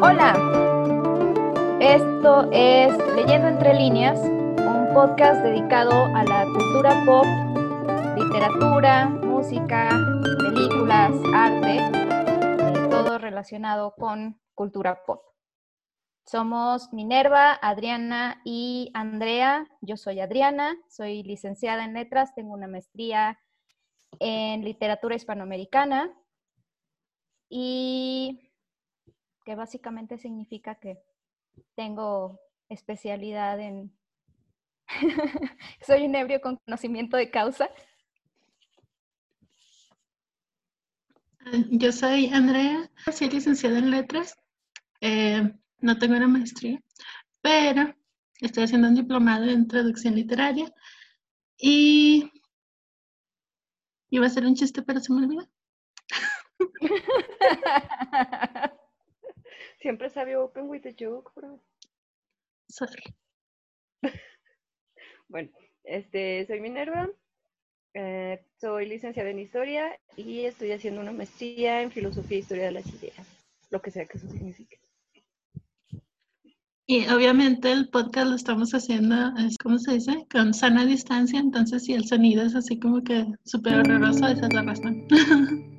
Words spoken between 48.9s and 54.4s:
diplomado en traducción literaria y iba a